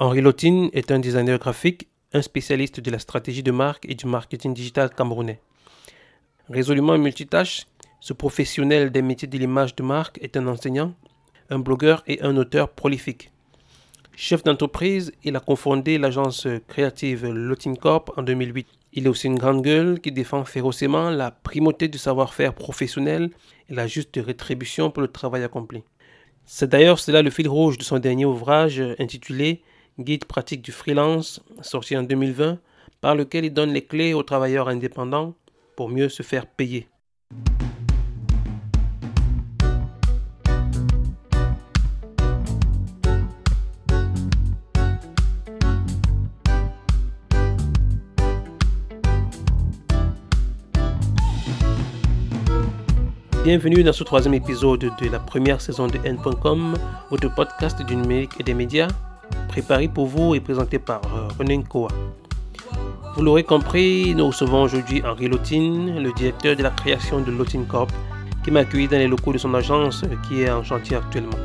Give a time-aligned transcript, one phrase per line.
[0.00, 4.06] Henri Lotine est un designer graphique, un spécialiste de la stratégie de marque et du
[4.06, 5.40] marketing digital camerounais.
[6.48, 7.66] Résolument multitâche,
[7.98, 10.94] ce professionnel des métiers de l'image de marque est un enseignant,
[11.50, 13.32] un blogueur et un auteur prolifique.
[14.14, 18.68] Chef d'entreprise, il a confondé l'agence créative Lotine Corp en 2008.
[18.92, 23.30] Il est aussi une grande gueule qui défend férocement la primauté du savoir-faire professionnel
[23.68, 25.82] et la juste rétribution pour le travail accompli.
[26.44, 29.60] C'est d'ailleurs cela le fil rouge de son dernier ouvrage intitulé
[30.00, 32.58] Guide pratique du freelance, sorti en 2020,
[33.00, 35.34] par lequel il donne les clés aux travailleurs indépendants
[35.74, 36.86] pour mieux se faire payer.
[53.42, 56.76] Bienvenue dans ce troisième épisode de la première saison de N.com,
[57.10, 58.88] votre podcast du numérique et des médias,
[59.58, 61.88] préparé pour vous et présenté par euh, René Koa.
[63.16, 67.66] Vous l'aurez compris, nous recevons aujourd'hui Henri Lotine, le directeur de la création de Lotine
[67.66, 67.90] Corp,
[68.44, 71.40] qui m'a accueilli dans les locaux de son agence qui est en chantier actuellement.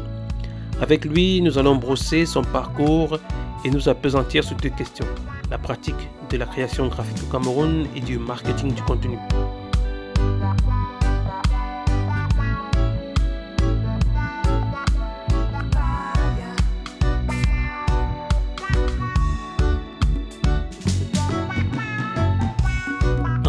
[0.79, 3.17] Avec lui, nous allons brosser son parcours
[3.65, 5.07] et nous appesantir sur deux questions
[5.49, 9.17] la pratique de la création graphique au Cameroun et du marketing du contenu.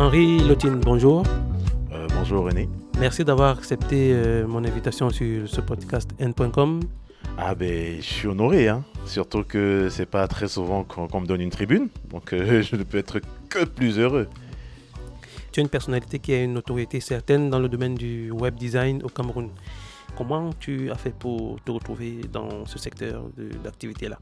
[0.04, 1.22] Henri Lotine, bonjour.
[1.90, 2.68] Euh, bonjour René.
[3.00, 6.80] Merci d'avoir accepté euh, mon invitation sur ce podcast N.com.
[7.38, 8.84] Ah ben, je suis honoré, hein.
[9.06, 12.82] surtout que c'est pas très souvent qu'on me donne une tribune, donc euh, je ne
[12.82, 14.28] peux être que plus heureux.
[15.52, 19.02] Tu es une personnalité qui a une autorité certaine dans le domaine du web design
[19.04, 19.48] au Cameroun.
[20.18, 23.22] Comment tu as fait pour te retrouver dans ce secteur
[23.64, 24.18] d'activité-là?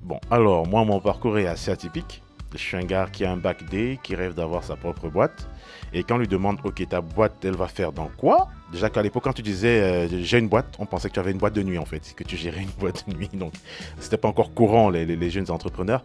[0.00, 2.21] Bon, alors moi, mon parcours est assez atypique.
[2.52, 5.48] Je suis un gars qui a un bac D, qui rêve d'avoir sa propre boîte.
[5.92, 8.48] Et quand on lui demande, ok, ta boîte, elle va faire dans quoi?
[8.70, 11.32] Déjà qu'à l'époque, quand tu disais euh, j'ai une boîte, on pensait que tu avais
[11.32, 13.30] une boîte de nuit en fait, que tu gérais une boîte de nuit.
[13.34, 13.52] Donc,
[13.98, 16.02] c'était pas encore courant les, jeunes entrepreneurs.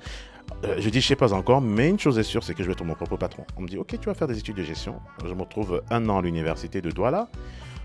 [0.64, 2.68] Euh, je dis, je sais pas encore, mais une chose est sûre, c'est que je
[2.68, 3.46] vais être mon propre patron.
[3.58, 4.96] On me dit, ok, tu vas faire des études de gestion.
[5.26, 7.30] Je me retrouve un an à l'université de Douala.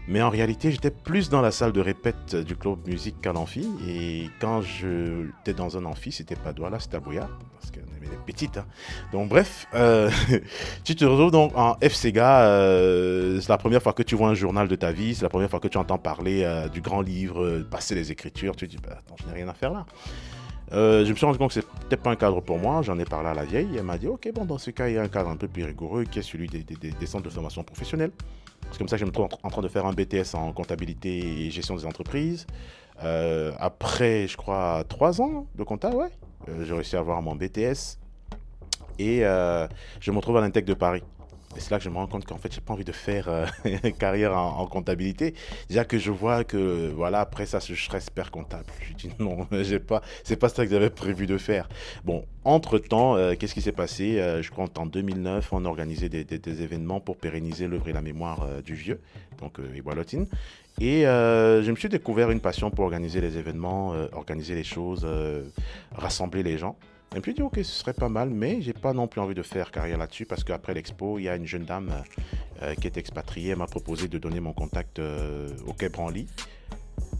[0.08, 3.68] Mais en réalité, j'étais plus dans la salle de répète du club musique qu'à l'amphi.
[3.86, 7.30] Et quand j'étais dans un amphi, c'était pas Douala, c'était Bouillard.
[7.60, 7.70] Parce
[8.02, 8.58] qu'on avait des petites.
[8.58, 8.66] Hein.
[9.12, 10.10] Donc, bref, euh,
[10.84, 12.42] tu te retrouves donc en FCGA.
[12.42, 15.14] Euh, c'est la première fois que tu vois un journal de ta vie.
[15.14, 18.56] C'est la première fois que tu entends parler euh, du grand livre, passer les écritures.
[18.56, 19.86] Tu te dis, bah, attends, je n'ai rien à faire là.
[20.70, 22.82] je me suis rendu compte que c'était pas un cadre pour moi.
[22.82, 23.68] J'en ai parlé à la vieille.
[23.76, 25.48] Elle m'a dit Ok, bon, dans ce cas, il y a un cadre un peu
[25.48, 28.10] plus rigoureux qui est celui des, centres de formation professionnelle.
[28.70, 31.18] C'est comme ça que je me trouve en train de faire un BTS en comptabilité
[31.18, 32.46] et gestion des entreprises.
[33.04, 36.08] Euh, après, je crois, trois ans de compta, ouais, euh,
[36.46, 37.98] j'ai réussi à avoir mon BTS.
[38.98, 39.66] Et euh,
[40.00, 41.02] je me retrouve à l'Intec de Paris.
[41.56, 43.28] Et c'est là que je me rends compte qu'en fait, j'ai pas envie de faire
[43.28, 43.46] euh,
[43.98, 45.34] carrière en, comptabilité.
[45.68, 48.64] Déjà que je vois que, voilà, après ça, je serai expert comptable.
[48.80, 51.68] Je dis non, j'ai pas, c'est pas ça que j'avais prévu de faire.
[52.04, 54.18] Bon, entre-temps, euh, qu'est-ce qui s'est passé?
[54.18, 58.02] Euh, Je crois en 2009, on a organisé des, événements pour pérenniser l'œuvre et la
[58.02, 59.00] mémoire du vieux,
[59.38, 60.26] donc Igualotine.
[60.84, 65.06] Et je me suis découvert une passion pour organiser les événements, organiser les choses,
[65.94, 66.76] rassembler les gens.
[67.14, 69.42] Et puis dit ok ce serait pas mal, mais j'ai pas non plus envie de
[69.42, 71.90] faire carrière là-dessus parce qu'après l'expo, il y a une jeune dame
[72.62, 76.26] euh, qui est expatriée, elle m'a proposé de donner mon contact euh, au Quai Branly.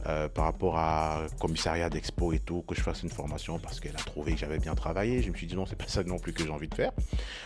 [0.08, 3.94] Euh, par rapport à commissariat d'expo et tout, que je fasse une formation parce qu'elle
[3.94, 5.22] a trouvé que j'avais bien travaillé.
[5.22, 6.90] Je me suis dit non, c'est pas ça non plus que j'ai envie de faire.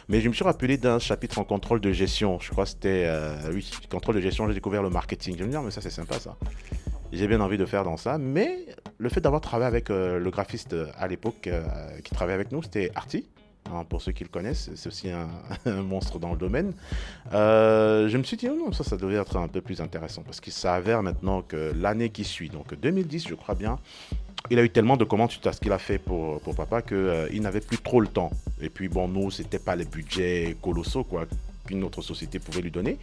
[0.09, 2.39] Mais je me suis rappelé d'un chapitre en contrôle de gestion.
[2.41, 3.13] Je crois que c'était,
[3.53, 5.37] oui, contrôle de gestion, j'ai découvert le marketing.
[5.37, 6.35] Je me dis, non, mais ça c'est sympa ça
[7.13, 8.19] j'ai bien envie de faire dans ça.
[8.19, 8.67] Mais
[8.99, 11.63] le fait d'avoir travaillé avec euh, le graphiste euh, à l'époque euh,
[12.03, 13.27] qui travaillait avec nous, c'était Artie.
[13.73, 15.29] Hein, pour ceux qui le connaissent, c'est aussi un,
[15.83, 16.73] monstre dans le domaine.
[17.33, 20.41] je me suis dit, oh non, ça, ça devrait être un peu plus intéressant parce
[20.41, 23.81] qu'il s'avère maintenant que l'année qui suit, donc 2010, je crois bien,
[24.51, 26.81] il a eu tellement de commandes suite à ce qu'il a fait pour, pour papa
[26.81, 28.31] qu'il n'avait plus trop le temps.
[28.61, 31.27] Et puis, bon, nous, c'était pas les budgets colossaux, quoi
[31.67, 32.97] qu'une autre société pouvait lui donner.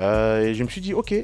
[0.00, 1.14] et je me suis dit, ok,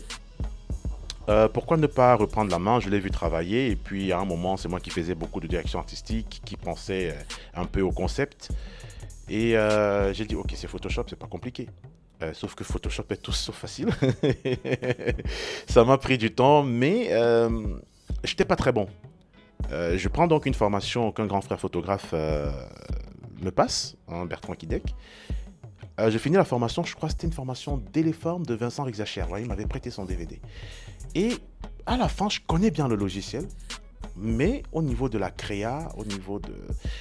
[1.29, 2.81] euh, pourquoi ne pas reprendre la main?
[2.81, 5.47] Je l'ai vu travailler et puis à un moment, c'est moi qui faisais beaucoup de
[5.47, 8.51] direction artistique, qui pensais euh, un peu au concept.
[9.29, 11.69] Et euh, j'ai dit, ok, c'est Photoshop, c'est pas compliqué.
[12.35, 13.89] sauf que Photoshop est tout sauf facile.
[15.67, 18.87] Ça m'a pris du temps, mais je n'étais pas très bon.
[19.71, 24.95] je prends donc une formation qu'un grand frère photographe me passe, hein, Bertrand Kidek.
[25.99, 29.27] J'ai fini la formation, je crois que c'était une formation d'Éléforme de Vincent Rixacher.
[29.39, 30.41] il m'avait prêté son DVD.
[31.15, 31.33] Et
[31.87, 33.47] à la fin, je connais bien le logiciel.
[34.17, 36.55] Mais au niveau de la créa, au niveau de,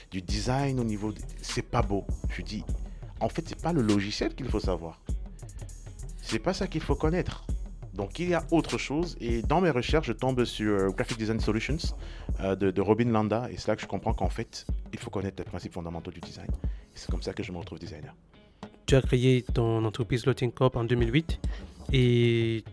[0.10, 1.14] du design, au niveau.
[1.42, 2.06] C'est pas beau.
[2.30, 2.64] Je dis,
[3.20, 5.00] en fait, c'est pas le logiciel qu'il faut savoir.
[6.22, 7.46] C'est pas ça qu'il faut connaître.
[7.94, 9.16] Donc il y a autre chose.
[9.22, 11.78] Et dans mes recherches, je tombe sur euh, Graphic Design Solutions
[12.40, 13.48] euh, de, Robin Landa.
[13.52, 16.20] Et c'est là que je comprends qu'en fait, il faut connaître les principes fondamentaux du
[16.20, 16.50] design.
[16.52, 18.16] Et c'est comme ça que je me retrouve designer.
[18.86, 21.40] Tu as créé ton entreprise Lotting Corp en 2008.
[21.94, 22.64] Et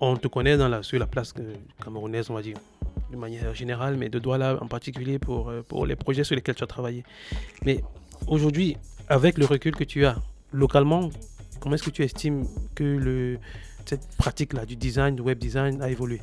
[0.00, 1.34] on te connaît sur la place
[1.82, 2.56] camerounaise, on va dire,
[3.10, 6.54] de manière générale, mais de Douala en particulier pour, euh, pour les projets sur lesquels
[6.54, 7.04] tu as travaillé.
[7.64, 7.82] Mais
[8.26, 8.76] aujourd'hui,
[9.08, 10.16] avec le recul que tu as,
[10.52, 11.10] localement,
[11.60, 13.38] comment est-ce que tu estimes que le,
[13.84, 16.20] cette pratique-là du design, du web design a évolué?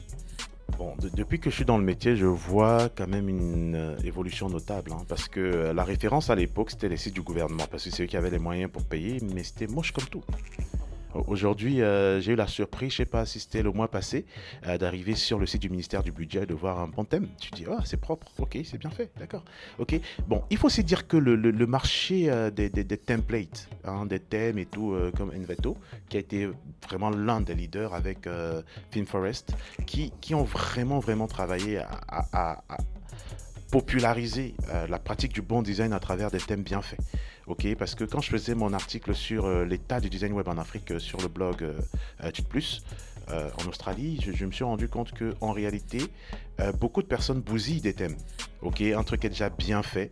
[0.77, 4.49] Bon, depuis que je suis dans le métier, je vois quand même une euh, évolution
[4.49, 4.91] notable.
[4.91, 7.65] Hein, parce que euh, la référence à l'époque, c'était les sites du gouvernement.
[7.69, 10.23] Parce que c'est eux qui avaient les moyens pour payer, mais c'était moche comme tout.
[11.13, 14.25] Aujourd'hui, euh, j'ai eu la surprise, je ne sais pas si c'était le mois passé,
[14.67, 17.27] euh, d'arriver sur le site du ministère du Budget, de voir un bon thème.
[17.39, 19.43] Tu dis, oh, c'est propre, ok, c'est bien fait, d'accord.
[19.79, 24.57] Ok, bon, il faut aussi dire que le, marché euh, des, templates, hein, des thèmes
[24.57, 25.77] et tout, comme Enveto,
[26.09, 26.49] qui a été
[26.87, 28.27] vraiment l'un des leaders avec
[28.91, 29.55] FilmForest,
[29.85, 32.59] qui, qui ont vraiment, vraiment travaillé à
[33.73, 34.53] populariser
[34.87, 36.99] la pratique du bon design à travers des thèmes bien faits.
[37.47, 40.57] Ok Parce que quand je faisais mon article sur euh, l'état du design web en
[40.59, 42.83] Afrique euh, sur le blog euh, Plus,
[43.29, 46.01] en Australie, je, me suis rendu compte que en réalité,
[46.77, 48.17] beaucoup de personnes bousillent des thèmes,
[48.61, 50.09] ok Un truc est déjà bien fait,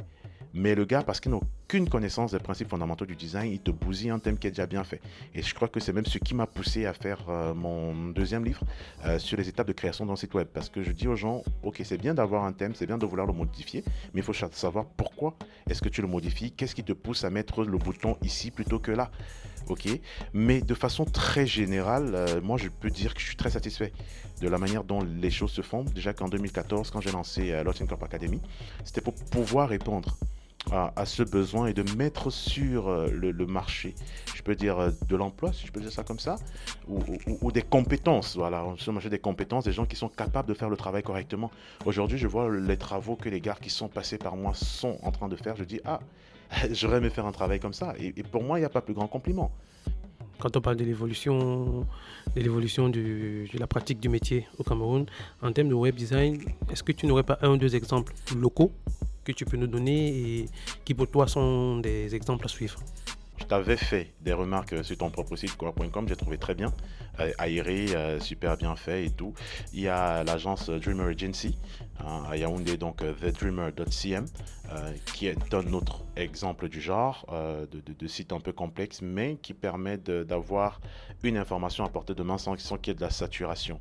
[0.53, 1.39] mais le gars, parce qu'il n'a
[1.79, 4.83] connaissance des principes fondamentaux du design, il te bousille un thème qui est déjà bien
[4.83, 5.01] fait.
[5.33, 8.44] Et je crois que c'est même ce qui m'a poussé à faire euh, mon deuxième
[8.44, 8.62] livre
[9.06, 10.47] euh, sur les étapes de création d'un site web.
[10.53, 13.06] Parce que je dis aux gens, ok, c'est bien d'avoir un thème, c'est bien de
[13.06, 13.83] vouloir le modifier,
[14.13, 15.35] mais il faut savoir pourquoi
[15.69, 18.79] est-ce que tu le modifies, qu'est-ce qui te pousse à mettre le bouton ici plutôt
[18.79, 19.09] que là?
[19.69, 19.88] Ok,
[20.33, 23.94] mais de façon très générale, euh, moi je peux dire que je suis très satisfait
[24.41, 25.83] de la manière dont les choses se font.
[25.83, 28.41] Déjà qu'en 2014, quand j'ai lancé euh, Corp Academy,
[28.83, 30.18] c'était pour pouvoir répondre
[30.71, 33.95] à, ce besoin et de mettre sur euh, le, marché,
[34.35, 36.35] je peux dire euh, de l'emploi, si je peux dire ça comme ça,
[36.87, 38.35] ou, des compétences.
[38.35, 41.03] Voilà, sur le marché des compétences, des gens qui sont capables de faire le travail
[41.03, 41.51] correctement.
[41.85, 45.11] Aujourd'hui, je vois les travaux que les gars qui sont passés par moi sont en
[45.11, 45.55] train de faire.
[45.55, 45.99] Je dis, ah,
[46.71, 47.93] j'aurais aimé faire un travail comme ça.
[47.99, 49.51] Et, pour moi, il n'y a pas plus grand compliment.
[50.39, 51.85] Quand on parle de l'évolution,
[52.35, 55.06] de l'évolution de la pratique du métier au Cameroun,
[55.41, 56.41] en termes de web design,
[56.71, 58.71] est-ce que tu n'aurais pas un ou deux exemples locaux
[59.23, 60.45] que tu peux nous donner et
[60.83, 62.79] qui pour toi sont des exemples à suivre?
[63.38, 66.71] Je t'avais fait des remarques sur ton propre site core.com, j'ai trouvé très bien,
[67.19, 69.33] euh, aéré, euh, super bien fait et tout.
[69.73, 71.57] Il y a l'agence Dreamer Agency
[72.30, 74.25] à Yaoundé, donc euh, thedreamer.cm,
[75.13, 79.53] qui est un autre exemple du genre de, de, site un peu complexe, mais qui
[79.53, 80.80] permet d'avoir
[81.24, 83.80] une information à portée de main sans, sans qu'il y ait de la saturation.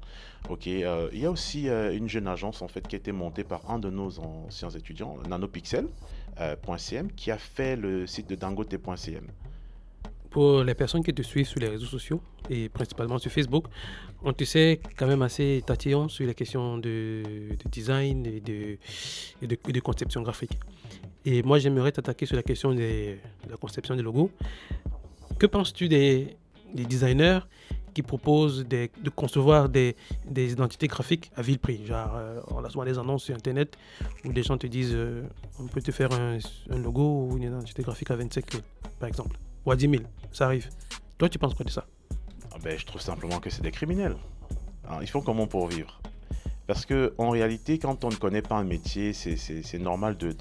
[0.49, 0.81] Ok, il
[1.15, 3.89] y a aussi une jeune agence en fait qui a été montée par un de
[3.89, 9.27] nos anciens étudiants, nanopixel.cm, qui a fait le site de dangote.cm.
[10.31, 13.65] Pour les personnes qui te suivent sur les réseaux sociaux et principalement sur Facebook,
[14.23, 17.23] on te sait quand même assez tatillon sur les questions de,
[17.71, 20.59] design et de, conception graphique.
[21.25, 23.17] Et moi, j'aimerais t'attaquer sur la question de,
[23.49, 24.31] la conception des logos.
[25.39, 26.37] Que penses-tu des,
[26.75, 27.41] designers
[27.95, 29.97] qui proposent de concevoir des,
[30.35, 31.85] identités graphiques à vil prix?
[31.85, 33.77] Genre, euh, on a souvent des annonces sur Internet
[34.25, 35.23] où des gens te disent euh,
[35.59, 36.39] on peut te faire un,
[36.71, 38.63] un, logo ou une identité graphique à 25 000,
[38.99, 40.03] par exemple ou à 10 000.
[40.33, 40.69] Ça arrive.
[41.19, 41.87] Toi, tu penses quoi de ça?
[42.63, 44.17] Ben, Je trouve simplement que c'est des criminels.
[45.01, 46.01] ils font comment pour vivre?
[46.67, 50.33] Parce que en réalité, quand on ne connaît pas un métier, c'est normal de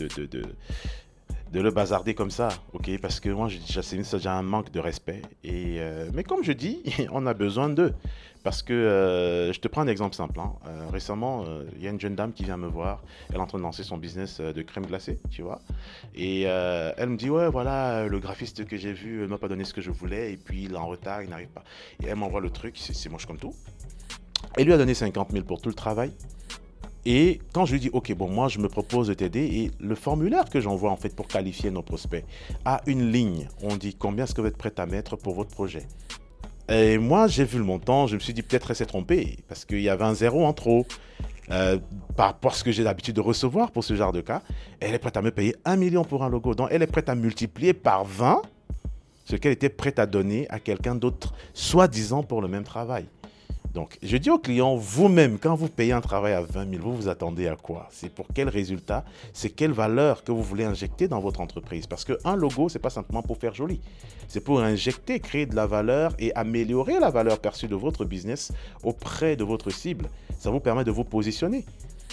[1.51, 2.89] de le bazarder comme ça, ok?
[3.01, 5.21] Parce que moi, c'est déjà un manque de respect.
[5.43, 7.93] Et, euh, mais comme je dis, on a besoin d'eux.
[8.41, 10.39] Parce que euh, je te prends un exemple simple.
[10.39, 10.53] Hein.
[10.67, 11.43] Euh, récemment,
[11.75, 13.03] il y a une jeune dame qui vient me voir.
[13.29, 15.59] Elle est en train de lancer son business de crème glacée, tu vois?
[16.15, 19.65] Et elle me dit Ouais, voilà, le graphiste que j'ai vu ne m'a pas donné
[19.65, 20.33] ce que je voulais.
[20.33, 21.63] Et puis il est en retard, il n'arrive pas.
[22.01, 23.53] Et elle m'envoie le truc, c'est moche comme tout.
[24.57, 26.13] Elle lui a donné 50 000 pour tout le travail.
[27.05, 29.95] Et quand je lui dis, OK, bon, moi, je me propose de t'aider, et le
[29.95, 32.25] formulaire que j'envoie, en fait, pour qualifier nos prospects,
[32.65, 33.47] a une ligne.
[33.61, 35.87] On dit combien est-ce que vous êtes prêt à mettre pour votre projet?
[36.67, 39.65] Et moi, j'ai vu le montant, je me suis dit peut-être elle s'est trompée, parce
[39.65, 40.85] qu'il y avait un zéro en trop.
[41.51, 41.79] Euh,
[42.15, 44.43] par rapport à ce que j'ai l'habitude de recevoir pour ce genre de cas,
[44.79, 46.53] elle est prête à me payer un million pour un logo.
[46.53, 48.43] Donc, elle est prête à multiplier par 20
[49.25, 53.05] ce qu'elle était prête à donner à quelqu'un d'autre, soi-disant pour le même travail.
[53.73, 56.95] Donc, je dis aux clients, vous-même, quand vous payez un travail à 20 000, vous
[56.95, 57.87] vous attendez à quoi?
[57.91, 59.05] C'est pour quel résultat?
[59.31, 61.85] C'est quelle valeur que vous voulez injecter dans votre entreprise?
[61.85, 63.79] Parce qu'un logo, ce n'est pas simplement pour faire joli.
[64.27, 68.51] C'est pour injecter, créer de la valeur et améliorer la valeur perçue de votre business
[68.83, 70.09] auprès de votre cible.
[70.39, 71.65] Ça vous permet de vous positionner.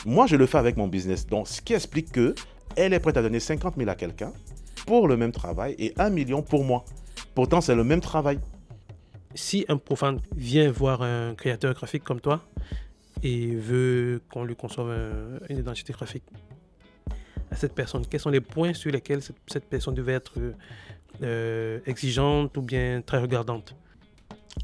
[0.05, 1.27] moi, je le fais avec mon business.
[1.27, 2.35] Donc, ce qui explique que
[2.77, 4.33] elle est prête à donner 50 000 à quelqu'un
[4.87, 6.85] pour le même travail et 1 million pour moi.
[7.35, 8.39] Pourtant, c'est le même travail.
[9.37, 12.41] Si un profane vient voir un créateur graphique comme toi
[13.23, 14.89] et veut qu'on lui conçoive
[15.51, 16.25] une identité graphique
[17.51, 20.33] à cette personne, quels sont les points sur lesquels cette, personne devait être
[21.23, 23.77] euh, exigeante ou bien très regardante?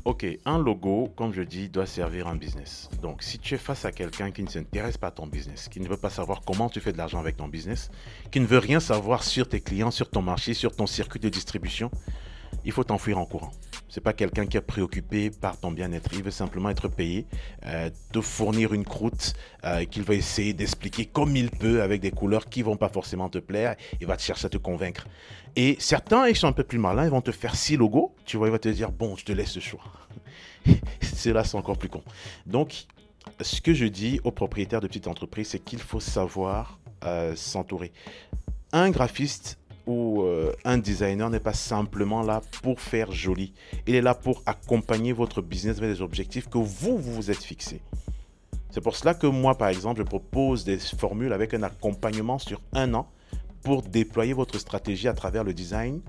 [0.07, 2.89] Ok, un logo, comme je dis, doit servir un business.
[3.03, 5.81] Donc, si tu es face à quelqu'un qui ne s'intéresse pas à ton business, qui
[5.81, 7.91] ne veut pas savoir comment tu fais de l'argent avec ton business,
[8.31, 11.29] qui ne veut rien savoir sur tes clients, sur ton marché, sur ton circuit de
[11.29, 11.91] distribution,
[12.65, 13.51] il faut t'enfuir en courant.
[13.89, 16.09] C'est pas quelqu'un qui est préoccupé par ton bien-être.
[16.15, 17.27] Il veut simplement être payé,
[17.67, 22.11] euh, te fournir une croûte euh, qu'il va essayer d'expliquer comme il peut avec des
[22.11, 23.77] couleurs qui vont pas forcément te plaire.
[24.01, 25.07] Il va te chercher à te convaincre.
[25.57, 28.15] Et certains, ils sont un peu plus malins, ils vont te faire six logos.
[28.25, 29.85] Tu vois, il va te dire bon, je te laisse le choix.
[31.03, 32.03] c'est là, c'est encore plus con.
[32.47, 32.87] Donc,
[33.41, 37.93] ce que je dis aux propriétaires de petites entreprises, c'est qu'il faut savoir euh, s'entourer.
[38.73, 43.53] Un graphiste où euh, un designer n'est pas simplement là pour faire joli.
[43.87, 47.81] Il est là pour accompagner votre business vers des objectifs que vous, vous êtes fixés.
[48.71, 52.61] C'est pour cela que moi, par exemple, je propose des formules avec un accompagnement sur
[52.73, 53.09] un an
[53.63, 56.01] pour déployer votre stratégie à travers le design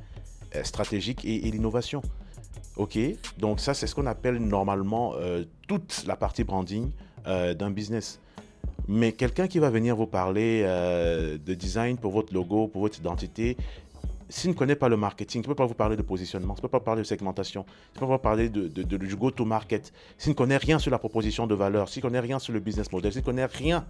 [0.56, 2.02] euh, stratégique et, l'innovation.
[2.78, 2.98] OK?
[3.38, 6.92] Donc ça, c'est ce qu'on appelle normalement euh, toute la partie branding
[7.26, 8.20] d'un business.
[8.88, 13.00] Mais quelqu'un qui va venir vous parler euh, de design pour votre logo, pour votre
[13.00, 13.56] identité,
[14.30, 16.58] s'il ne connaît pas le marketing, il ne peut pas vous parler de positionnement, il
[16.58, 20.32] ne peut pas parler de segmentation, il ne peut pas parler de, du go-to-market, s'il
[20.32, 22.92] ne connaît rien sur la proposition de valeur, s'il ne connaît rien sur le business
[22.92, 23.86] model, s'il ne connaît rien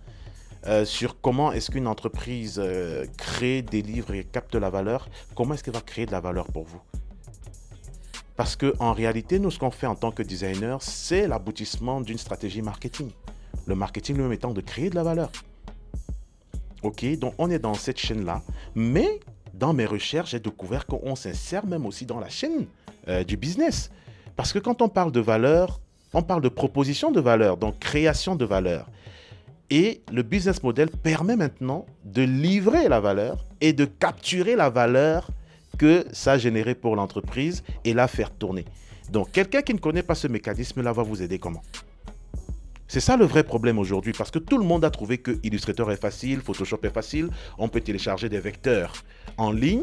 [0.67, 5.63] euh, sur comment est-ce qu'une entreprise euh, crée, délivre et capte la valeur, comment est-ce
[5.63, 6.81] qu'elle va créer de la valeur pour vous?
[8.35, 12.61] Parce qu'en réalité, nous, ce qu'on fait en tant que designer, c'est l'aboutissement d'une stratégie
[12.61, 13.11] marketing.
[13.65, 15.31] Le marketing lui-même étant de créer de la valeur.
[16.81, 18.41] Ok, donc on est dans cette chaîne-là.
[18.75, 19.19] Mais
[19.53, 22.65] dans mes recherches, j'ai découvert qu'on s'insère même aussi dans la chaîne
[23.07, 23.89] euh, du business.
[24.35, 25.79] Parce que quand on parle de valeur,
[26.13, 28.87] on parle de proposition de valeur, donc création de valeur.
[29.69, 35.29] Et le business model permet maintenant de livrer la valeur et de capturer la valeur
[35.77, 38.65] que ça a généré pour l'entreprise et la faire tourner.
[39.11, 41.61] Donc quelqu'un qui ne connaît pas ce mécanisme-là va vous aider comment?
[42.93, 45.91] C'est ça le vrai problème aujourd'hui, parce que tout le monde a trouvé que Illustrator
[45.91, 48.93] est facile, Photoshop est facile, on peut télécharger des vecteurs
[49.37, 49.81] en ligne,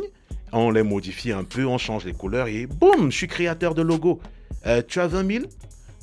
[0.53, 3.83] on les modifie un peu, on change les couleurs et boum, je suis créateur de
[3.83, 4.21] logo.
[4.65, 5.45] Euh, tu as 20 000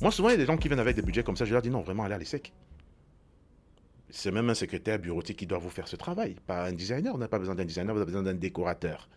[0.02, 1.52] Moi, souvent, il y a des gens qui viennent avec des budgets comme ça, je
[1.54, 2.52] leur dis non, vraiment, allez à l'ESSEC.
[4.10, 7.14] C'est même un secrétaire bureautique qui doit vous faire ce travail, pas un designer.
[7.14, 9.08] On n'a pas besoin d'un designer, vous avez besoin d'un décorateur.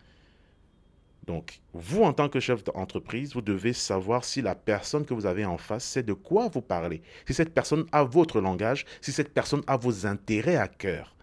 [1.26, 5.26] Donc, vous, en tant que chef d'entreprise, vous devez savoir si la personne que vous
[5.26, 7.00] avez en face sait de quoi vous parlez.
[7.26, 11.14] Si cette personne a votre langage, si cette personne a vos intérêts à cœur.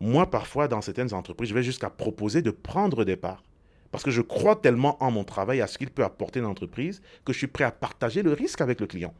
[0.00, 3.42] Moi, parfois, dans certaines entreprises, je vais jusqu'à proposer de prendre des parts.
[3.90, 7.32] Parce que je crois tellement en mon travail, à ce qu'il peut apporter l'entreprise, que
[7.32, 9.14] je suis prêt à partager le risque avec le client.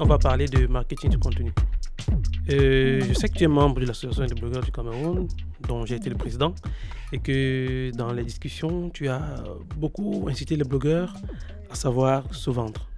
[0.00, 1.52] On va parler de marketing du contenu.
[2.50, 5.28] Euh, je sais que tu es membre de l'association des blogueurs du Cameroun,
[5.66, 6.54] dont j'ai été le président,
[7.12, 9.42] et que dans les discussions, tu as
[9.76, 11.14] beaucoup incité les blogueurs
[11.70, 12.88] à savoir se vendre.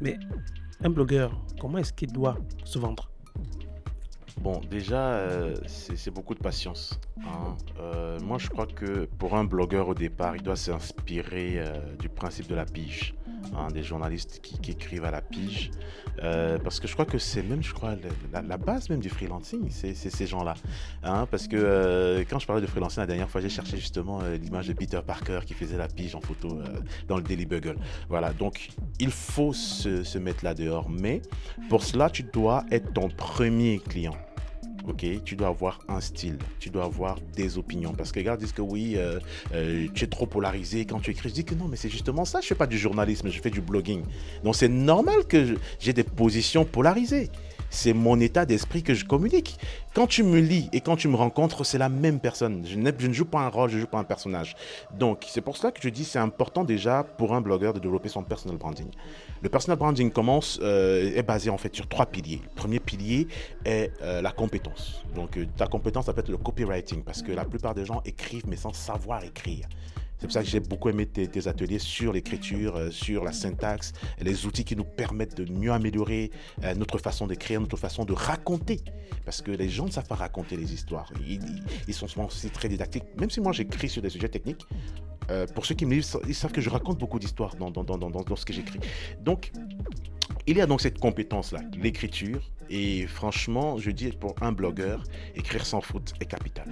[0.00, 0.18] Mais
[0.82, 3.10] un blogueur, comment est-ce qu'il doit se vendre?
[4.40, 6.98] Bon, déjà, euh, c'est beaucoup de patience.
[7.18, 7.56] Hein.
[7.78, 11.62] Euh, moi, je crois que pour un blogueur au départ, il doit s'inspirer
[11.98, 13.14] du principe de la pige.
[13.56, 15.70] Hein, des journalistes qui, écrivent à la pige.
[16.22, 17.96] Euh, parce que je crois que c'est même, je crois,
[18.32, 20.54] la, base même du freelancing, c'est ces gens-là.
[21.02, 24.20] Hein, parce que euh, quand je parlais de freelancing la dernière fois, j'ai cherché justement
[24.22, 26.60] euh, l'image de Peter Parker qui faisait la pige en photo
[27.08, 27.76] dans le Daily Bugle.
[28.08, 28.68] Voilà, donc
[28.98, 30.88] il faut se, mettre là dehors.
[30.88, 31.22] Mais
[31.68, 34.16] pour cela, tu dois être ton premier client
[34.88, 37.92] ok Tu dois avoir un style, tu dois avoir des opinions.
[37.92, 39.18] Parce que les gars disent que oui, euh,
[39.54, 41.28] euh, tu es trop polarisé quand tu écris.
[41.28, 42.40] Je dis que non, mais c'est justement ça.
[42.40, 44.02] Je fais pas du journalisme, je fais du blogging.
[44.44, 47.30] Donc c'est normal que j'ai des positions polarisées
[47.70, 49.58] c'est mon état d'esprit que je communique.
[49.94, 52.64] Quand tu me lis et quand tu me rencontres, c'est la même personne.
[52.66, 54.56] Je, ne joue pas un rôle, je joue pas un personnage.
[54.98, 58.08] Donc, c'est pour cela que je dis c'est important déjà pour un blogueur de développer
[58.08, 58.88] son personal branding.
[59.42, 62.40] Le personal branding commence, euh, est basé en fait sur trois piliers.
[62.42, 63.28] Le premier pilier
[63.64, 65.04] est euh, la compétence.
[65.14, 68.02] Donc, euh, ta compétence, ça peut être le copywriting parce que la plupart des gens
[68.04, 69.66] écrivent mais sans savoir écrire.
[70.20, 73.94] C'est pour ça que j'ai beaucoup aimé tes, ateliers sur l'écriture, euh, sur la syntaxe,
[74.20, 76.30] les outils qui nous permettent de mieux améliorer
[76.62, 78.80] euh, notre façon d'écrire, notre façon de raconter.
[79.24, 81.10] Parce que les gens ne savent pas raconter les histoires.
[81.26, 83.04] Ils, sont souvent aussi très didactiques.
[83.18, 84.66] Même si moi j'écris sur des sujets techniques,
[85.30, 87.84] euh, pour ceux qui me lisent, ils savent que je raconte beaucoup d'histoires dans, dans,
[87.84, 88.80] dans, dans, ce que j'écris.
[89.22, 89.52] Donc,
[90.46, 92.42] il y a donc cette compétence-là, l'écriture.
[92.68, 95.02] Et franchement, je dis pour un blogueur,
[95.34, 96.66] écrire sans faute est capital.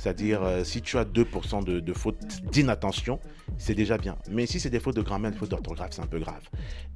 [0.00, 3.20] C'est-à-dire, euh, si tu as 2% de, de fautes d'inattention,
[3.58, 4.16] c'est déjà bien.
[4.30, 6.40] Mais si c'est des fautes de grammaire, des fautes d'orthographe, c'est un peu grave.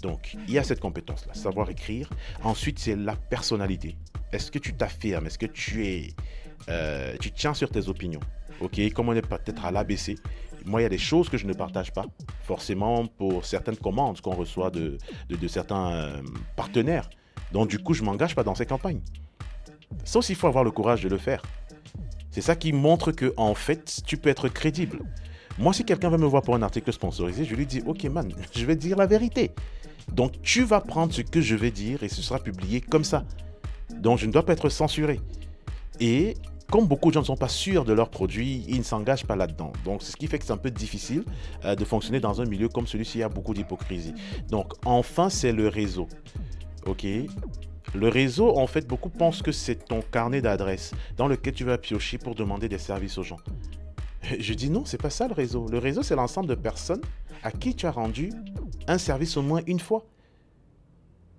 [0.00, 2.08] Donc, il y a cette compétence-là, savoir écrire.
[2.42, 3.98] Ensuite, c'est la personnalité.
[4.32, 5.26] Est-ce que tu t'affirmes?
[5.26, 6.14] Est-ce que tu es,
[6.70, 8.20] euh, tu tiens sur tes opinions?
[8.62, 10.14] Ok, comme on est peut-être à l'ABC,
[10.64, 12.06] moi, il y a des choses que je ne partage pas,
[12.44, 14.96] forcément pour certaines commandes qu'on reçoit de,
[15.28, 16.22] de, certains euh,
[16.56, 17.10] partenaires.
[17.52, 19.02] Donc, du coup, je ne m'engage pas dans ces campagnes.
[20.04, 21.42] Sauf s'il faut avoir le courage de le faire.
[22.34, 24.98] C'est ça qui montre que, en fait, tu peux être crédible.
[25.56, 28.28] Moi, si quelqu'un va me voir pour un article sponsorisé, je lui dis, ok man,
[28.56, 29.52] je vais dire la vérité.
[30.12, 33.24] Donc, tu vas prendre ce que je vais dire et ce sera publié comme ça.
[34.00, 35.20] Donc, je ne dois pas être censuré.
[36.00, 36.34] Et
[36.72, 39.36] comme beaucoup de gens ne sont pas sûrs de leurs produits, ils ne s'engagent pas
[39.36, 39.72] là-dedans.
[39.84, 41.22] Donc, c'est ce qui fait que c'est un peu difficile
[41.64, 43.18] euh, de fonctionner dans un milieu comme celui-ci.
[43.18, 44.14] Il y a beaucoup d'hypocrisie.
[44.50, 46.08] Donc, enfin, c'est le réseau.
[46.84, 47.06] OK?
[47.92, 51.78] Le réseau, en fait, beaucoup pensent que c'est ton carnet d'adresses dans lequel tu vas
[51.78, 53.38] piocher pour demander des services aux gens.
[54.38, 55.68] Je dis non, c'est pas ça le réseau.
[55.68, 57.02] Le réseau, c'est l'ensemble de personnes
[57.42, 58.32] à qui tu as rendu
[58.88, 60.06] un service au moins une fois.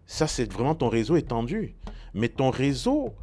[0.06, 1.76] Ça, c'est vraiment ton réseau étendu.
[2.14, 3.14] Mais ton réseau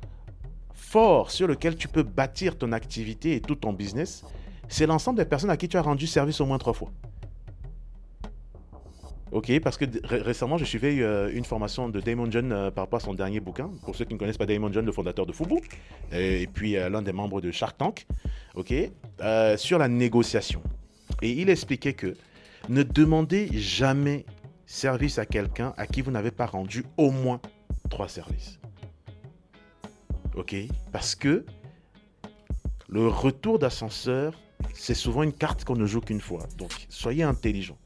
[0.75, 4.25] fort sur lequel tu peux bâtir ton activité et tout ton business,
[4.69, 6.91] c'est l'ensemble des personnes à qui tu as rendu service au moins trois fois.
[9.33, 12.99] Ok, parce que récemment, je suivais euh, une formation de Damon John euh, par rapport
[12.99, 13.71] à son dernier bouquin.
[13.83, 15.57] Pour ceux qui ne connaissent pas Damon John, le fondateur de Fubu,
[16.13, 18.07] et, puis euh, l'un des membres de Shark Tank,
[18.55, 18.75] ok,
[19.57, 20.63] sur la négociation.
[21.23, 22.15] Et il expliquait que
[22.69, 24.27] ne demandez jamais
[24.67, 27.41] service à quelqu'un à qui vous n'avez pas rendu au moins
[27.89, 28.61] trois services.
[30.35, 30.55] Ok,
[30.93, 31.47] parce que
[32.91, 34.35] le retour d'ascenseur,
[34.75, 36.47] c'est souvent une carte qu'on ne joue qu'une fois.
[36.59, 37.79] Donc, soyez intelligent.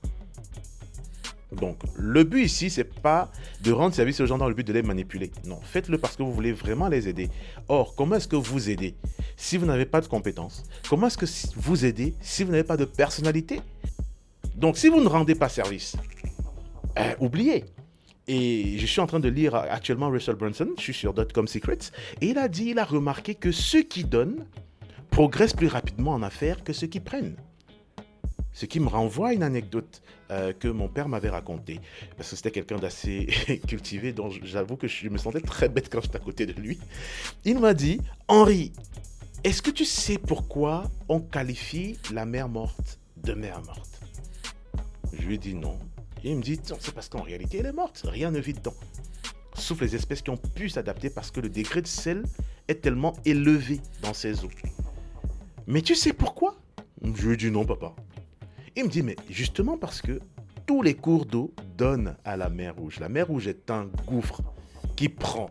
[1.53, 3.31] Donc, le but ici, c'est pas
[3.63, 5.31] de rendre service aux gens dans le but de les manipuler.
[5.45, 7.31] Non, faites-le parce que vous voulez vraiment les aider.
[7.69, 8.97] Or, comment est-ce que vous aidez
[9.37, 10.65] si vous n'avez pas de compétences?
[10.89, 13.61] Comment est-ce que vous aidez si vous n'avez pas de personnalité?
[14.57, 15.97] Donc, si vous ne rendez pas service,
[16.97, 17.65] eh, oubliez.
[18.27, 21.93] Et je suis en train de lire actuellement Russell Brunson, je suis sur Dotcom Secrets,
[22.21, 24.47] et il a dit, il a remarqué que ceux qui donnent
[25.11, 27.37] progressent plus rapidement en affaires que ceux qui prennent.
[28.53, 31.81] Ce qui me renvoie à une anecdote euh, que mon père m'avait racontée.
[32.17, 33.27] Parce que c'était quelqu'un d'assez
[33.69, 36.79] cultivé, donc j'avoue que je me sentais très bête quand j'étais à côté de lui.
[37.45, 38.73] Il m'a dit Henri,
[39.45, 44.01] est-ce que tu sais pourquoi on qualifie la mer morte de mer morte?
[45.13, 45.79] Je lui ai dit non.
[46.25, 48.75] il me dit c'est parce qu'en réalité elle est morte, rien ne vit dedans.
[49.55, 52.25] Sauf les espèces qui ont pu s'adapter parce que le degré de sel
[52.69, 54.51] est tellement élevé dans ces eaux.
[55.67, 56.57] Mais tu sais pourquoi?
[57.03, 57.95] Je lui ai dit non, papa.
[58.77, 60.21] Il me dit, mais justement parce que
[60.67, 63.01] tous les cours d'eau donnent à la mer Rouge.
[63.01, 64.43] La mer Rouge est un gouffre
[64.97, 65.49] qui prend.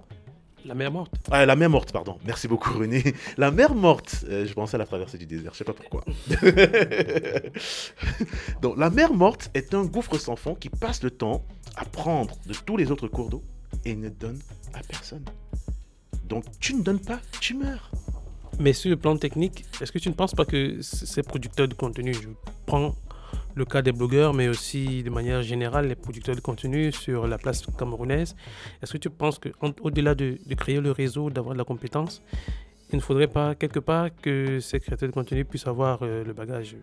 [0.63, 2.19] La mer morte ah, La mer morte, pardon.
[2.25, 3.03] Merci beaucoup, René.
[3.37, 6.03] La mer morte, euh, je pensais à la traversée du désert, je sais pas pourquoi.
[8.61, 11.43] Donc, la mer morte est un gouffre sans fond qui passe le temps
[11.75, 13.43] à prendre de tous les autres cours d'eau
[13.85, 14.39] et ne donne
[14.73, 15.25] à personne.
[16.27, 17.91] Donc, tu ne donnes pas, tu meurs.
[18.59, 21.73] Mais sur le plan technique, est-ce que tu ne penses pas que ces producteurs de
[21.73, 22.29] contenu, je
[22.65, 22.95] prends
[23.55, 27.37] le cas des blogueurs, mais aussi de manière générale les producteurs de contenu sur la
[27.37, 28.35] place camerounaise.
[28.81, 32.21] Est-ce que tu penses qu'au-delà de, créer le réseau, d'avoir de la compétence,
[32.91, 36.33] il ne faudrait pas quelque part que ces créateurs de contenu puissent avoir euh, le
[36.33, 36.75] bagage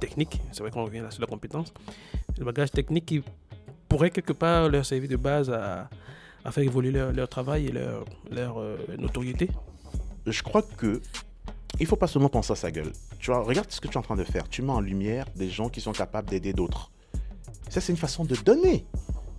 [0.00, 1.72] technique, c'est vrai qu'on revient là sur la compétence,
[2.38, 3.22] le bagage technique qui
[3.88, 5.88] pourrait quelque part leur servir de base à,
[6.50, 9.48] faire évoluer leur, travail et leur, euh, notoriété?
[10.26, 11.00] Je crois que
[11.78, 12.92] il faut pas seulement penser à sa gueule.
[13.18, 14.48] Tu vois, regarde ce que tu es en train de faire.
[14.48, 16.90] Tu mets en lumière des gens qui sont capables d'aider d'autres.
[17.68, 18.86] Ça, c'est une façon de donner.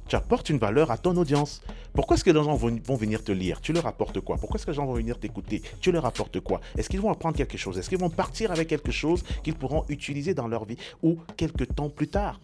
[0.07, 1.61] Tu apportes une valeur à ton audience.
[1.93, 3.59] Pourquoi est-ce que les gens vont, venir te lire?
[3.59, 4.37] Tu leur apportes quoi?
[4.37, 5.61] Pourquoi est-ce que les gens vont venir t'écouter?
[5.81, 6.61] Tu leur apportes quoi?
[6.77, 7.77] Est-ce qu'ils vont apprendre quelque chose?
[7.77, 11.75] Est-ce qu'ils vont partir avec quelque chose qu'ils pourront utiliser dans leur vie ou quelques
[11.75, 12.39] temps plus tard?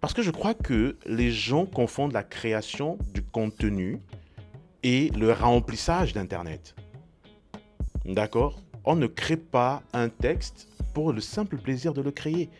[0.00, 4.00] Parce que je crois que les gens confondent la création du contenu
[4.82, 6.74] et le remplissage d'Internet.
[8.04, 8.60] D'accord?
[8.84, 12.50] On ne crée pas un texte pour le simple plaisir de le créer.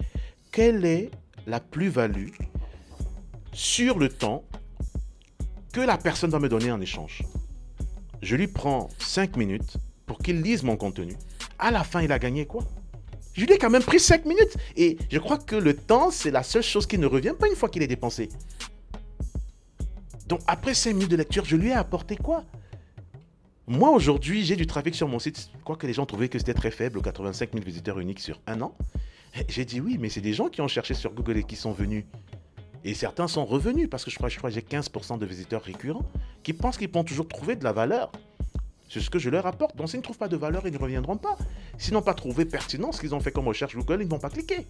[0.51, 1.11] Quelle est
[1.47, 2.31] la plus-value
[3.53, 4.45] sur le temps
[5.73, 7.23] que la personne va me donner en échange?
[8.23, 11.17] Je lui prends 5 minutes pour qu'il lise mon contenu.
[11.59, 12.65] À la fin, il a gagné quoi?
[13.35, 14.57] Je lui ai quand même pris 5 minutes.
[14.77, 17.57] Et je crois que le temps, c'est la seule chose qui ne revient pas une
[17.57, 18.29] fois qu'il est dépensé.
[20.27, 22.45] Donc après 5 minutes de lecture, je lui ai apporté quoi?
[23.69, 25.51] Moi aujourd'hui, j'ai du trafic sur mon site.
[25.65, 28.61] Quoi que les gens trouvaient que c'était très faible, 85 000 visiteurs uniques sur un
[28.61, 28.75] an.
[29.49, 31.71] J'ai dit oui, mais c'est des gens qui ont cherché sur Google et qui sont
[31.71, 32.05] venus.
[32.85, 36.05] Et certains sont revenus parce que je crois, que j'ai 15% de visiteurs récurrents
[36.43, 38.11] qui pensent qu'ils pourront toujours trouver de la valeur.
[38.91, 39.77] C'est ce que je leur apporte.
[39.77, 41.39] Donc s'ils ne trouvent pas de valeur, ils ne reviendront pas.
[41.79, 44.19] S'ils n'ont pas trouvé pertinent ce qu'ils ont fait comme recherche Google, ils ne vont
[44.19, 44.67] pas cliquer.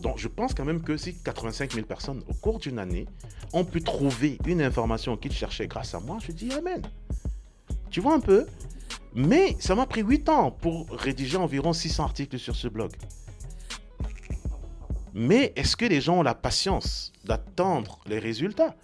[0.00, 3.06] Donc je pense quand même que si 85 000 personnes au cours d'une année
[3.52, 6.82] ont pu trouver une information qu'ils cherchaient grâce à moi, je dis Amen.
[7.92, 8.46] Tu vois un peu?
[9.14, 12.90] Mais ça m'a pris 8 ans pour rédiger environ 600 articles sur ce blog.
[15.12, 18.74] Mais est-ce que les gens ont la patience d'attendre les résultats?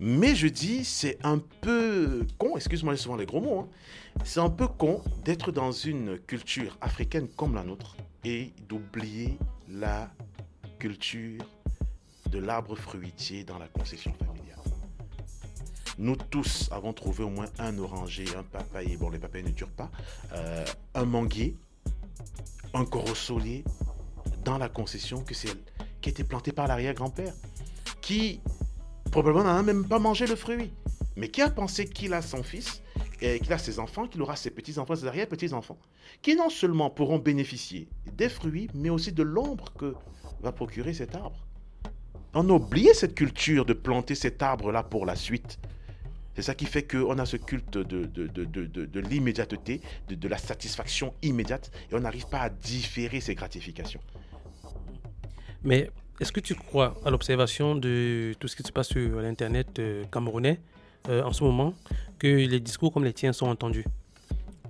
[0.00, 3.68] Mais je dis, c'est un peu con, excuse-moi souvent les gros mots, hein.
[4.24, 10.10] c'est un peu con d'être dans une culture africaine comme la nôtre et d'oublier la
[10.78, 11.44] culture
[12.30, 14.47] de l'arbre fruitier dans la concession familiale.
[15.98, 19.68] Nous tous avons trouvé au moins un oranger, un papayer, bon les papayers ne durent
[19.68, 19.90] pas,
[20.32, 21.56] euh, un manguier,
[22.72, 23.64] un corosolier,
[24.44, 25.50] dans la concession que c'est
[26.00, 27.34] qui a été plantée par l'arrière-grand-père,
[28.00, 28.40] qui
[29.10, 30.70] probablement n'a même pas mangé le fruit,
[31.16, 32.80] mais qui a pensé qu'il a son fils,
[33.20, 35.78] et qu'il a ses enfants, qu'il aura ses petits-enfants, ses arrière-petits-enfants,
[36.22, 39.94] qui non seulement pourront bénéficier des fruits, mais aussi de l'ombre que
[40.40, 41.44] va procurer cet arbre.
[42.34, 45.58] On a oublié cette culture de planter cet arbre-là pour la suite.
[46.38, 50.38] C'est ça qui fait qu'on a ce culte de, de, de, de l'immédiateté, de, la
[50.38, 53.98] satisfaction immédiate, et on n'arrive pas à différer ces gratifications.
[55.64, 59.80] Mais est-ce que tu crois à l'observation de tout ce qui se passe sur l'Internet
[59.80, 60.60] euh, camerounais
[61.08, 61.74] euh, en ce moment,
[62.20, 63.84] que les discours comme les tiens sont entendus?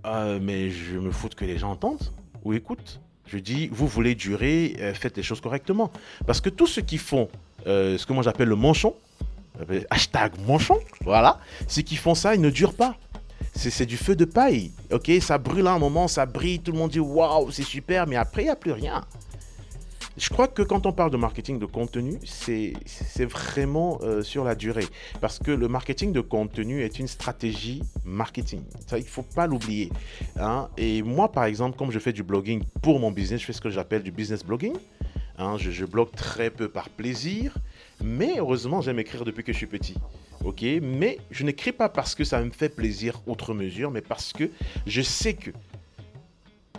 [0.06, 2.10] Euh, Mais je me fous que les gens entendent
[2.44, 2.98] ou écoutent.
[3.26, 5.92] Je dis, vous voulez durer, faites les choses correctement.
[6.26, 7.28] Parce que tous ceux qui font
[7.66, 8.94] ce que moi j'appelle le manchon,
[9.90, 12.96] hashtag manchon, voilà, ceux qui font ça, ils ne durent pas.
[13.54, 15.10] C'est du feu de paille, ok?
[15.20, 18.14] Ça brûle à un moment, ça brille, tout le monde dit waouh, c'est super, mais
[18.14, 19.04] après, il n'y a plus rien.
[20.18, 22.74] Je crois que quand on parle de marketing de contenu, c'est
[23.24, 24.86] vraiment euh, sur la durée.
[25.20, 28.62] Parce que le marketing de contenu est une stratégie marketing.
[28.88, 29.92] Ça, il ne faut pas l'oublier.
[30.36, 30.68] Hein?
[30.76, 33.60] Et moi, par exemple, comme je fais du blogging pour mon business, je fais ce
[33.60, 34.74] que j'appelle du business blogging.
[35.38, 35.56] Hein?
[35.56, 37.54] je blogue très peu par plaisir.
[38.02, 39.94] Mais heureusement, j'aime écrire depuis que je suis petit.
[40.44, 44.32] Ok, mais je n'écris pas parce que ça me fait plaisir outre mesure, mais parce
[44.32, 44.50] que
[44.86, 45.50] je sais que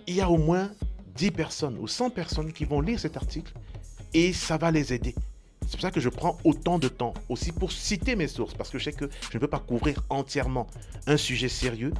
[0.07, 0.71] il y a au moins
[1.15, 3.53] 10 personnes ou 100 personnes qui vont lire cet article
[4.13, 5.13] et ça va les aider.
[5.61, 8.69] C'est pour ça que je prends autant de temps aussi pour citer mes sources, parce
[8.69, 10.65] que je sais que je ne peux pas couvrir entièrement
[11.05, 11.93] un sujet sérieux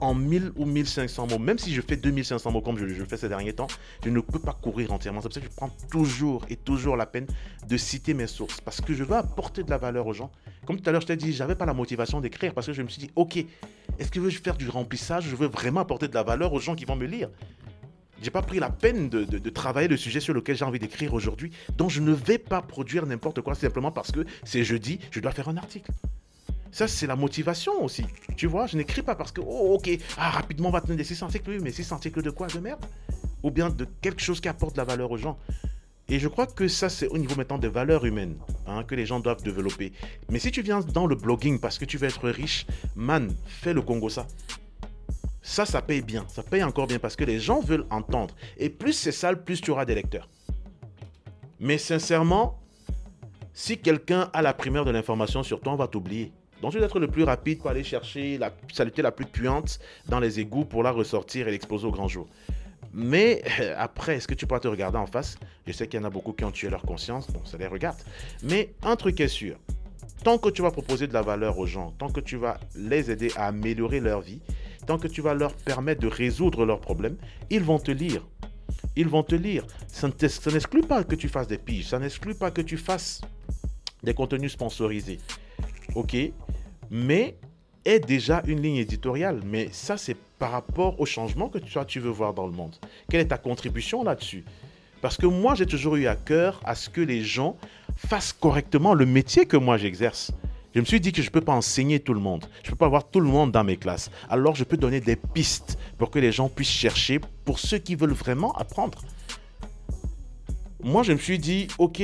[0.00, 1.38] en 1000 ou 1500 mots.
[1.38, 3.68] Même si je fais 2500 mots comme je, le fais ces derniers temps,
[4.04, 5.20] je ne peux pas couvrir entièrement.
[5.20, 7.26] C'est pour ça que je prends toujours et toujours la peine
[7.68, 10.30] de citer mes sources, parce que je veux apporter de la valeur aux gens.
[10.66, 12.82] Comme tout à l'heure, je t'ai dit, j'avais pas la motivation d'écrire, parce que je
[12.82, 13.36] me suis dit, ok,
[13.98, 15.24] est-ce que je veux faire du remplissage?
[15.24, 17.30] Je veux vraiment apporter de la valeur aux gens qui vont me lire.
[18.22, 21.52] J'ai pas pris la peine de, travailler le sujet sur lequel j'ai envie d'écrire aujourd'hui.
[21.76, 25.32] Donc je ne vais pas produire n'importe quoi simplement parce que c'est jeudi, je dois
[25.32, 25.90] faire un article.
[26.72, 28.04] Ça, c'est la motivation aussi.
[28.36, 31.04] Tu vois, je n'écris pas parce que, oh, ok, ah, rapidement, on va tenir des
[31.04, 31.58] 600 articles.
[31.62, 32.84] Mais 600 articles de quoi De merde?
[33.42, 35.38] Ou bien de quelque chose qui apporte de la valeur aux gens
[36.08, 39.06] et je crois que ça, c'est au niveau maintenant des valeurs humaines hein, que les
[39.06, 39.92] gens doivent développer.
[40.30, 43.72] Mais si tu viens dans le blogging parce que tu veux être riche, man, fais
[43.72, 44.26] le Congo ça.
[45.42, 46.24] Ça, ça paye bien.
[46.28, 48.34] Ça paye encore bien parce que les gens veulent entendre.
[48.56, 50.28] Et plus c'est sale, plus tu auras des lecteurs.
[51.58, 52.60] Mais sincèrement,
[53.52, 56.32] si quelqu'un a la primaire de l'information sur toi, on va t'oublier.
[56.62, 59.78] Donc tu dois être le plus rapide pour aller chercher la saleté la plus puante
[60.08, 62.26] dans les égouts pour la ressortir et l'exposer au grand jour.
[62.92, 63.42] Mais
[63.76, 65.36] après, est-ce que tu pourras te regarder en face?
[65.66, 67.66] Je sais qu'il y en a beaucoup qui ont tué leur conscience, donc ça les
[67.66, 67.98] regarde.
[68.42, 69.56] Mais un truc est sûr,
[70.24, 73.10] tant que tu vas proposer de la valeur aux gens, tant que tu vas les
[73.10, 74.40] aider à améliorer leur vie,
[74.86, 77.16] tant que tu vas leur permettre de résoudre leurs problèmes,
[77.50, 78.26] ils vont te lire.
[78.96, 79.66] Ils vont te lire.
[79.88, 80.08] Ça
[80.50, 83.20] n'exclut pas que tu fasses des piges, ça n'exclut pas que tu fasses
[84.02, 85.18] des contenus sponsorisés.
[85.94, 86.16] OK?
[86.90, 87.36] Mais
[87.86, 89.40] est déjà une ligne éditoriale.
[89.44, 92.74] Mais ça, c'est par rapport au changement que toi, tu veux voir dans le monde.
[93.08, 94.44] Quelle est ta contribution là-dessus?
[95.00, 97.56] Parce que moi, j'ai toujours eu à cœur à ce que les gens
[97.96, 100.32] fassent correctement le métier que moi j'exerce.
[100.74, 102.44] Je me suis dit que je ne peux pas enseigner tout le monde.
[102.62, 104.10] Je ne peux pas avoir tout le monde dans mes classes.
[104.28, 107.94] Alors je peux donner des pistes pour que les gens puissent chercher pour ceux qui
[107.94, 108.98] veulent vraiment apprendre.
[110.82, 112.02] Moi, je me suis dit, ok,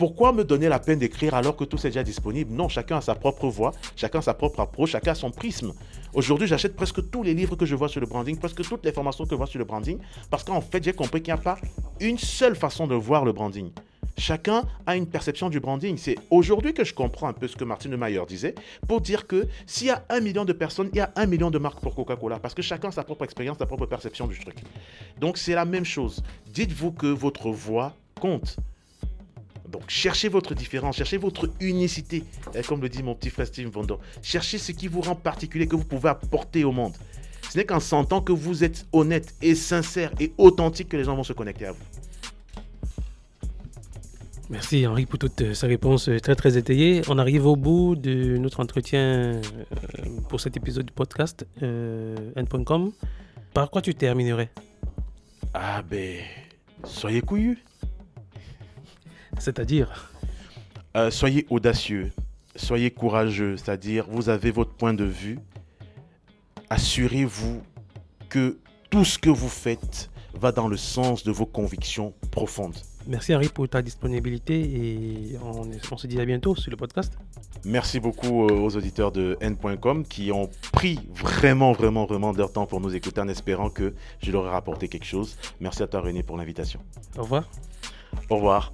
[0.00, 2.54] Pourquoi me donner la peine d'écrire alors que tout est déjà disponible?
[2.54, 5.74] Non, chacun a sa propre voix, chacun a sa propre approche, chacun son prisme.
[6.14, 8.92] Aujourd'hui, j'achète presque tous les livres que je vois sur le branding, presque toutes les
[8.92, 9.98] formations que je vois sur le branding,
[10.30, 11.58] parce qu'en fait, j'ai compris qu'il n'y a pas
[12.00, 13.72] une seule façon de voir le branding.
[14.16, 15.98] Chacun a une perception du branding.
[15.98, 18.54] C'est aujourd'hui que je comprends un peu ce que Martine Mayer disait
[18.88, 21.50] pour dire que s'il y a un million de personnes, il y a un million
[21.50, 24.38] de marques pour Coca-Cola parce que chacun a sa propre expérience, sa propre perception du
[24.38, 24.56] truc.
[25.18, 26.22] Donc c'est la même chose.
[26.46, 28.56] Dites-vous que votre voix compte.
[29.70, 32.24] Donc cherchez votre différence, cherchez votre unicité,
[32.66, 33.94] comme le dit mon petit frère Steve Wonder.
[34.22, 36.94] Cherchez ce qui vous rend particulier, que vous pouvez apporter au monde.
[37.50, 41.16] Ce n'est qu'en sentant que vous êtes honnête et sincère et authentique que les gens
[41.16, 41.84] vont se connecter à vous.
[44.50, 47.02] Merci Henri pour toutes ces réponses très très étayées.
[47.08, 49.42] On arrive au bout de notre entretien euh,
[50.28, 52.90] pour cet épisode du podcast euh, N.com.
[53.54, 54.50] Par quoi tu terminerais?
[55.54, 56.18] Ah ben,
[56.84, 57.58] soyez couillus.
[59.38, 60.12] C'est-à-dire
[60.96, 62.12] euh, Soyez audacieux,
[62.56, 65.38] soyez courageux, c'est-à-dire vous avez votre point de vue.
[66.68, 67.62] Assurez-vous
[68.28, 68.58] que
[68.90, 72.76] tout ce que vous faites va dans le sens de vos convictions profondes.
[73.06, 77.18] Merci Henri pour ta disponibilité et on, se dit à bientôt sur le podcast.
[77.64, 82.66] Merci beaucoup euh, aux auditeurs de N.com qui ont pris vraiment, vraiment, vraiment leur temps
[82.66, 85.36] pour nous écouter en espérant que je leur ai rapporté quelque chose.
[85.60, 86.80] Merci à toi René pour l'invitation.
[87.16, 87.48] Au revoir.
[88.28, 88.72] Au revoir.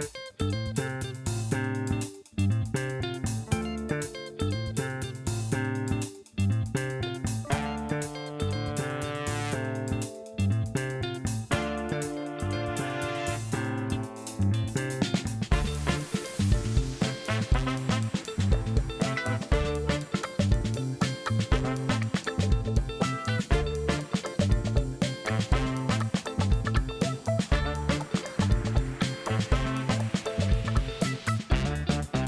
[0.00, 0.23] thank you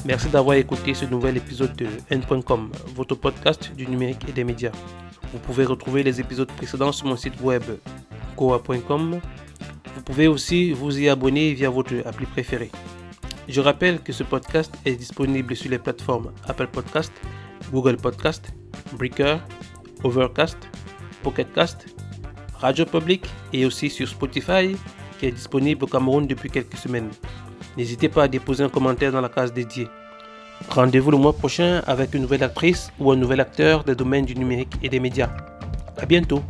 [0.06, 4.70] Merci d'avoir écouté ce nouvel épisode de N.com, votre podcast du numérique et des médias.
[5.32, 7.64] Vous pouvez retrouver les épisodes précédents sur mon site web
[8.36, 9.20] koa.com.
[9.96, 12.70] Vous pouvez aussi vous y abonner via votre appli préférée.
[13.48, 17.12] Je rappelle que ce podcast est disponible sur les plateformes Apple Podcast,
[17.72, 18.52] Google Podcast,
[18.92, 19.38] Breaker,
[20.04, 20.58] Overcast,
[21.24, 21.86] Pocketcast,
[22.60, 24.76] Radio Public et aussi sur Spotify
[25.18, 27.10] qui est disponible au Cameroun depuis quelques semaines.
[27.76, 29.88] N'hésitez pas à déposer un commentaire dans la case dédiée.
[30.70, 34.34] Rendez-vous le mois prochain avec une nouvelle actrice ou un nouvel acteur des domaines du
[34.34, 35.30] numérique et des médias.
[35.98, 36.42] A bientôt